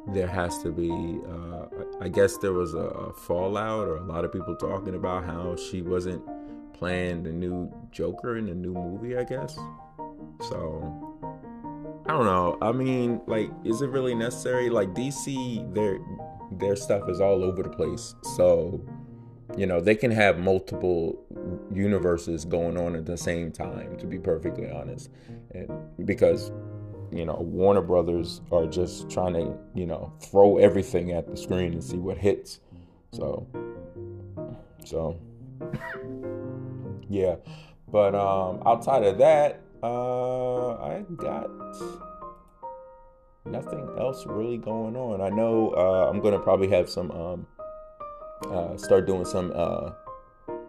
there 0.09 0.27
has 0.27 0.61
to 0.63 0.73
be 0.73 0.91
uh, 0.91 1.67
i 2.01 2.09
guess 2.09 2.37
there 2.39 2.53
was 2.53 2.75
a, 2.75 2.79
a, 2.79 3.13
fallout 3.13 3.87
or 3.87 3.99
a 3.99 4.05
lot 4.05 4.25
of 4.25 4.33
people 4.33 4.57
talking 4.57 4.97
about 4.97 5.25
how 5.25 5.55
she 5.55 5.81
wasn't 5.81 6.21
playing 6.73 7.23
the 7.23 7.31
new 7.31 7.73
joker 7.93 8.37
in 8.37 8.47
the 8.47 8.55
new 8.55 8.75
movie 8.75 9.17
i 9.17 9.23
guess 9.23 9.57
so 10.41 11.12
i 12.07 12.13
don't 12.13 12.25
know. 12.27 12.59
I 12.61 12.73
mean 12.73 13.21
like 13.27 13.51
is 13.65 13.83
it 13.83 13.91
really 13.91 14.15
necessary? 14.15 14.71
Like 14.71 14.91
dc 14.91 15.75
their 15.75 15.99
their 16.59 16.77
stuff 16.77 17.09
is 17.09 17.21
all 17.21 17.45
over 17.45 17.63
the 17.63 17.71
place. 17.71 18.15
So 18.37 18.85
you 19.57 19.67
know 19.67 19.81
they 19.81 19.95
can 19.95 20.11
have 20.11 20.39
multiple 20.39 21.19
universes 21.73 22.45
going 22.45 22.77
on 22.77 22.97
at 22.97 23.07
the 23.07 23.17
same 23.17 23.53
time 23.53 23.97
to 23.99 24.07
be 24.07 24.19
perfectly 24.19 24.71
honest. 24.71 25.11
And 25.55 25.71
because 26.05 26.51
you 27.13 27.25
know 27.25 27.37
Warner 27.41 27.83
Brothers 27.83 28.41
are 28.51 28.67
just 28.67 29.11
trying 29.11 29.35
to 29.35 29.57
you 29.75 29.87
know 29.87 30.13
throw 30.21 30.59
everything 30.59 31.13
at 31.13 31.29
the 31.31 31.37
screen 31.37 31.73
and 31.73 31.85
see 31.85 31.99
what 31.99 32.19
hits. 32.19 32.61
So 33.13 33.47
so 34.85 35.19
yeah, 37.09 37.37
but 37.91 38.15
um, 38.15 38.63
outside 38.67 39.05
of 39.05 39.19
that, 39.19 39.62
uh, 39.83 40.75
I 40.75 41.05
got 41.17 41.51
nothing 43.45 43.89
else 43.99 44.25
really 44.27 44.59
going 44.59 44.97
on. 44.97 45.21
I 45.21 45.29
know 45.29 45.71
uh, 45.77 46.09
I'm 46.09 46.21
gonna 46.21 46.39
probably 46.39 46.69
have 46.69 46.89
some 46.89 47.11
um, 47.11 47.47
uh, 48.51 48.77
start 48.77 49.07
doing 49.07 49.25
some 49.25 49.53
uh, 49.55 49.91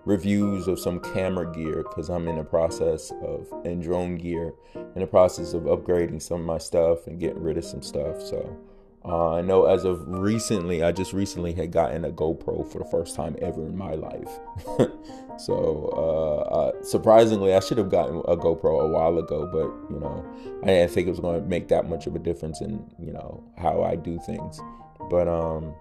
reviews 0.06 0.68
of 0.68 0.80
some 0.80 1.00
camera 1.00 1.52
gear 1.52 1.84
because 1.84 2.10
I'm 2.10 2.28
in 2.28 2.38
the 2.38 2.44
process 2.44 3.12
of 3.24 3.48
and 3.66 3.82
drone 3.82 4.16
gear 4.16 4.54
in 4.76 5.02
the 5.02 5.08
process 5.08 5.54
of 5.54 5.64
upgrading 5.64 6.22
some 6.22 6.42
of 6.42 6.46
my 6.46 6.58
stuff 6.58 7.08
and 7.08 7.20
getting 7.20 7.42
rid 7.42 7.58
of 7.58 7.66
some 7.66 7.82
stuff. 7.82 8.22
So 8.22 8.58
uh, 9.06 9.34
I 9.34 9.42
know 9.42 9.66
as 9.66 9.84
of 9.84 10.08
recently, 10.08 10.82
I 10.82 10.92
just 10.92 11.12
recently 11.12 11.54
had 11.54 11.72
gotten 11.72 12.06
a 12.06 12.12
GoPro 12.12 12.72
for 12.72 12.80
the 12.80 12.86
first 12.86 13.16
time 13.16 13.36
ever 13.42 13.66
in 13.66 13.76
my 13.76 13.96
life. 13.96 14.40
so 15.38 15.94
uh, 15.98 16.54
uh, 16.54 16.84
surprisingly, 16.84 17.54
I 17.54 17.60
should 17.60 17.78
have 17.78 17.90
gotten 17.90 18.20
a 18.20 18.38
GoPro 18.38 18.82
a 18.82 18.88
while 18.88 19.18
ago, 19.18 19.46
but 19.52 19.94
you 19.94 20.00
know 20.00 20.26
I 20.64 20.68
didn't 20.68 20.92
think 20.92 21.08
it 21.08 21.12
was 21.12 21.20
going 21.20 21.42
to 21.42 21.48
make 21.48 21.68
that 21.68 21.90
much 21.90 22.08
of 22.08 22.16
a 22.16 22.20
difference 22.20 22.62
in 22.62 22.86
you 22.98 23.12
know 23.12 23.44
how 23.58 23.84
I 23.84 23.96
do 23.96 24.20
things. 24.26 24.62
But 25.10 25.28
um, 25.28 25.76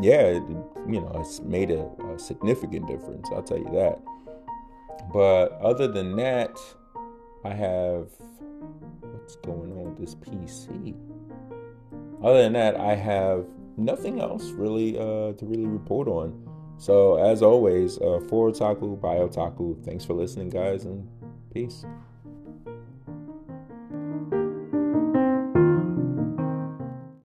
yeah, 0.00 0.22
it, 0.22 0.42
you 0.88 1.00
know, 1.00 1.12
it's 1.20 1.40
made 1.40 1.70
a, 1.70 1.90
a 2.14 2.18
significant 2.18 2.88
difference. 2.88 3.28
I'll 3.32 3.42
tell 3.42 3.58
you 3.58 3.70
that. 3.72 4.00
But 5.12 5.52
other 5.60 5.88
than 5.88 6.16
that, 6.16 6.56
I 7.44 7.52
have 7.52 8.08
what's 9.00 9.36
going 9.36 9.72
on 9.72 9.94
with 9.94 9.98
this 9.98 10.14
PC. 10.14 10.94
Other 12.22 12.42
than 12.42 12.52
that, 12.52 12.78
I 12.78 12.94
have 12.94 13.46
nothing 13.76 14.20
else 14.20 14.50
really 14.50 14.98
uh, 14.98 15.32
to 15.32 15.46
really 15.46 15.66
report 15.66 16.08
on. 16.08 16.48
So 16.78 17.16
as 17.16 17.42
always, 17.42 17.98
uh, 17.98 18.20
for 18.28 18.50
Otaku, 18.50 19.00
by 19.00 19.16
Otaku. 19.16 19.84
Thanks 19.84 20.04
for 20.04 20.14
listening, 20.14 20.50
guys, 20.50 20.84
and 20.84 21.08
peace. 21.52 21.84